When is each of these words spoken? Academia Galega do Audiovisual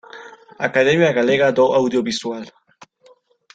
Academia 0.67 1.11
Galega 1.17 1.53
do 1.57 1.65
Audiovisual 1.79 2.43